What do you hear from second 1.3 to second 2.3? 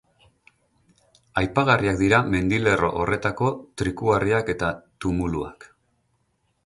Aipagarriak dira